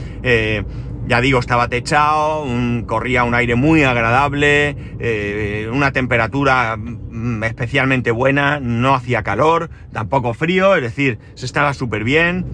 ya 1.07 1.21
digo, 1.21 1.39
estaba 1.39 1.69
techado, 1.69 2.45
corría 2.85 3.23
un 3.23 3.33
aire 3.33 3.55
muy 3.55 3.83
agradable, 3.83 4.75
eh, 4.99 5.69
una 5.71 5.91
temperatura 5.91 6.75
mm, 6.77 7.43
especialmente 7.43 8.11
buena, 8.11 8.59
no 8.59 8.93
hacía 8.93 9.23
calor, 9.23 9.69
tampoco 9.93 10.33
frío, 10.33 10.75
es 10.75 10.81
decir, 10.81 11.19
se 11.35 11.45
estaba 11.45 11.73
súper 11.73 12.03
bien 12.03 12.45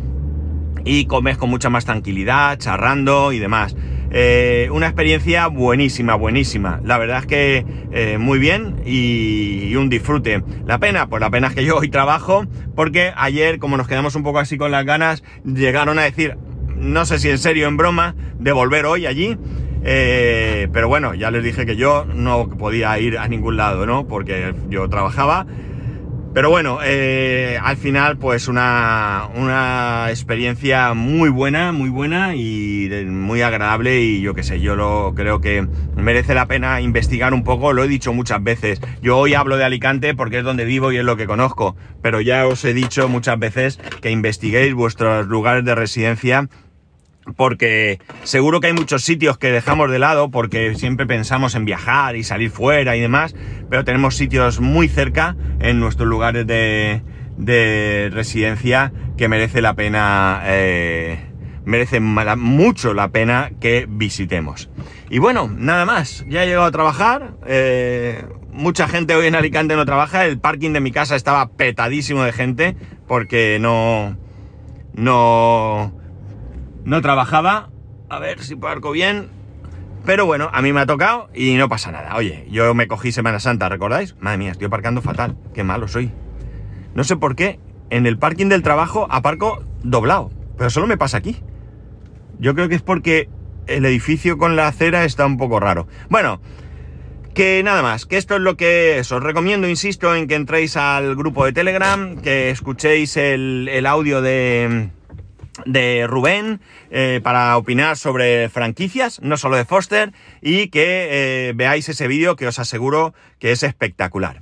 y 0.86 1.05
comes 1.05 1.38
con 1.38 1.50
mucha 1.50 1.69
más 1.69 1.86
tranquilidad, 1.86 2.57
charrando 2.60 3.31
y 3.31 3.39
demás. 3.39 3.75
Eh, 4.15 4.69
una 4.72 4.86
experiencia 4.86 5.48
buenísima, 5.48 6.13
buenísima. 6.13 6.79
La 6.83 7.00
verdad 7.00 7.19
es 7.19 7.25
que 7.25 7.65
eh, 7.91 8.19
muy 8.19 8.38
bien 8.38 8.75
y, 8.86 9.69
y, 9.69 9.75
un 9.75 9.89
disfrute. 9.89 10.43
La 10.67 10.77
pena, 10.77 11.07
pues 11.07 11.19
la 11.19 11.31
pena 11.31 11.48
es 11.48 11.55
que 11.55 11.65
yo 11.65 11.77
hoy 11.77 11.89
trabajo 11.89 12.45
porque 12.75 13.12
ayer, 13.15 13.57
como 13.57 13.75
nos 13.75 13.88
quedamos 13.88 14.13
un 14.15 14.22
poco 14.22 14.38
así 14.38 14.57
con 14.57 14.69
las 14.69 14.86
ganas, 14.86 15.24
llegaron 15.43 15.98
a 15.98 16.03
decir, 16.03 16.38
no 16.75 17.06
sé 17.06 17.20
si 17.20 17.30
en 17.30 17.38
serio 17.38 17.68
en 17.68 17.77
broma, 17.77 18.15
de 18.39 18.51
volver 18.51 18.86
hoy 18.86 19.06
allí. 19.06 19.38
Eh, 19.86 20.70
pero 20.72 20.88
bueno, 20.88 21.13
ya 21.13 21.30
les 21.30 21.44
dije 21.44 21.65
que 21.65 21.75
yo 21.75 22.06
no 22.06 22.48
podía 22.50 22.98
ir 23.00 23.18
a 23.18 23.27
ningún 23.27 23.58
lado, 23.58 23.86
¿no? 23.86 24.08
Porque 24.08 24.53
yo 24.70 24.88
trabajaba 24.89 25.46
pero 26.34 26.50
bueno, 26.50 26.80
eh, 26.84 27.60
al 27.62 27.78
final 27.78 28.18
pues 28.18 28.48
una, 28.48 29.30
una, 29.36 30.08
experiencia 30.10 30.94
muy 30.94 31.30
buena, 31.30 31.72
muy 31.72 31.90
buena 31.90 32.36
y 32.36 32.90
muy 33.08 33.42
agradable 33.42 34.02
y 34.02 34.22
yo 34.22 34.34
qué 34.34 34.44
sé, 34.44 34.60
yo 34.60 34.75
lo 34.75 35.13
creo 35.16 35.42
que 35.42 35.68
merece 35.96 36.34
la 36.34 36.48
pena 36.48 36.82
investigar 36.82 37.34
un 37.34 37.44
poco, 37.44 37.72
lo 37.72 37.84
he 37.84 37.88
dicho 37.88 38.13
muchas 38.13 38.44
veces. 38.44 38.82
Yo 39.02 39.18
hoy 39.18 39.36
hablo 39.36 39.58
de 39.58 39.63
Alicante 39.63 40.16
porque 40.16 40.40
es 40.40 40.44
donde 40.44 40.66
vivo 40.66 40.92
y 40.92 40.98
es 40.98 41.06
lo 41.06 41.18
que 41.18 41.28
conozco, 41.28 41.75
pero 42.02 42.20
ya 42.20 42.48
os 42.48 42.66
he 42.66 42.74
dicho 42.74 43.08
muchas 43.08 43.38
veces 43.38 43.80
que 44.02 44.10
investiguéis 44.10 44.74
vuestros 44.74 45.28
lugares 45.28 45.63
de 45.66 45.75
residencia 45.75 46.50
porque 47.36 48.00
seguro 48.24 48.60
que 48.60 48.68
hay 48.68 48.74
muchos 48.74 49.03
sitios 49.03 49.38
que 49.38 49.51
dejamos 49.51 49.89
de 49.89 50.00
lado 50.00 50.30
porque 50.30 50.75
siempre 50.75 51.06
pensamos 51.06 51.56
en 51.56 51.65
viajar 51.65 52.15
y 52.15 52.24
salir 52.24 52.50
fuera 52.50 52.96
y 52.96 53.01
demás, 53.01 53.36
pero 53.70 53.84
tenemos 53.84 54.15
sitios 54.15 54.60
muy 54.60 54.88
cerca 54.88 55.36
en 55.60 55.80
nuestros 55.80 56.08
lugares 56.08 56.46
de, 56.48 57.01
residencia 58.13 58.92
que 59.18 59.27
merece 59.27 59.62
la 59.62 59.74
pena, 59.74 60.42
eh, 60.46 61.20
merece 61.65 62.00
mucho 62.00 62.94
la 62.94 63.10
pena 63.10 63.51
que 63.60 63.86
visitemos. 63.89 64.70
Y 65.10 65.20
bueno, 65.20 65.50
nada 65.56 65.86
más, 65.86 66.25
ya 66.27 66.44
he 66.44 66.48
llegado 66.48 66.65
a 66.65 66.72
trabajar, 66.72 67.34
eh, 67.46 68.25
mucha 68.51 68.88
gente 68.88 69.15
hoy 69.15 69.27
en 69.27 69.36
Alicante 69.36 69.75
no 69.75 69.86
trabaja, 69.86 70.25
el 70.25 70.39
parking 70.39 70.72
de 70.72 70.80
mi 70.80 70.92
casa 70.92 71.15
estaba 71.15 71.50
petadísimo 71.50 72.24
de 72.24 72.32
gente 72.32 72.75
porque 73.08 73.58
no, 73.60 74.18
no, 74.94 75.94
no 76.86 77.02
trabajaba, 77.02 77.70
A 78.10 78.20
ver 78.20 78.44
si 78.44 78.56
parco 78.56 78.92
bien. 78.92 79.30
Pero 80.06 80.25
bueno, 80.25 80.50
a 80.52 80.62
mí 80.62 80.74
me 80.74 80.82
ha 80.82 80.86
tocado 80.86 81.30
y 81.34 81.56
no 81.56 81.70
pasa 81.70 81.92
nada. 81.92 82.16
Oye, 82.18 82.46
yo 82.52 82.74
me 82.74 82.88
cogí 82.88 83.12
Semana 83.12 83.40
Santa, 83.40 83.70
¿recordáis? 83.70 84.16
Madre 84.20 84.38
mía, 84.38 84.52
estoy 84.52 84.68
aparcando 84.68 85.02
fatal. 85.02 85.38
Qué 85.54 85.63
malo 85.63 85.88
soy. 85.88 86.12
No 86.94 87.04
sé 87.06 87.16
por 87.16 87.36
qué. 87.36 87.60
En 87.90 88.06
el 88.06 88.18
parking 88.18 88.50
del 88.50 88.62
trabajo 88.62 89.08
aparco 89.10 89.63
doblado. 89.82 90.30
Pero 90.58 90.70
solo 90.70 90.88
me 90.88 90.98
pasa 90.98 91.18
aquí. 91.18 91.42
Yo 92.38 92.54
creo 92.54 92.68
que 92.68 92.75
es 92.75 92.82
porque 92.82 93.30
el 93.66 93.86
edificio 93.86 94.38
con 94.38 94.56
la 94.58 94.68
acera 94.68 95.06
está 95.06 95.25
un 95.25 95.38
poco 95.38 95.62
raro. 95.62 95.88
Bueno, 96.10 96.42
que 97.34 97.63
nada 97.63 97.82
más, 97.82 98.06
que 98.06 98.18
esto 98.18 98.36
es 98.36 98.42
lo 98.42 98.58
que. 98.58 99.00
Os 99.00 99.24
recomiendo, 99.24 99.70
insisto, 99.70 100.13
en 100.13 100.28
que 100.28 100.36
entréis 100.36 100.75
al 100.75 101.16
grupo 101.16 101.46
de 101.46 101.54
Telegram, 101.54 102.18
que 102.18 102.50
escuchéis 102.50 103.16
el 103.16 103.86
audio 103.88 104.22
de, 104.22 104.92
de 105.65 106.05
Rubén 106.07 106.62
eh, 106.91 107.19
para 107.24 107.55
opinar 107.57 107.98
sobre 107.98 108.50
franquicias, 108.50 109.22
no 109.22 109.38
solo 109.38 109.57
de 109.57 109.65
Foster, 109.65 110.13
y 110.41 110.67
que 110.69 111.07
eh, 111.12 111.53
veáis 111.55 111.89
ese 111.89 112.07
vídeo 112.07 112.36
que 112.36 112.48
os 112.48 112.60
aseguro 112.60 113.13
que 113.39 113.51
es 113.51 113.63
espectacular. 113.63 114.41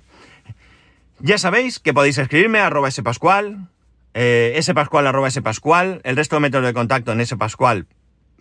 Ya 1.20 1.38
sabéis 1.38 1.80
que 1.80 1.94
podéis 1.94 2.18
escribirme 2.18 2.60
a 2.60 2.68
arroba 2.68 2.90
spascual, 2.90 3.68
eh, 4.14 4.54
el 4.58 6.16
resto 6.16 6.36
de 6.36 6.40
métodos 6.40 6.66
de 6.66 6.74
contacto 6.74 7.12
en 7.12 7.26
spascual 7.26 7.88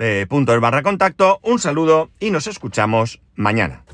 eh, 0.01 0.27
barra 0.61 0.83
contacto. 0.83 1.41
Un 1.43 1.59
saludo 1.59 2.11
y 2.19 2.31
nos 2.31 2.47
escuchamos 2.47 3.21
mañana. 3.37 3.85